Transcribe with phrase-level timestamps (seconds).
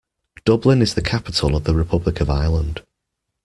[0.45, 2.81] Dublin is the capital of the Republic of Ireland.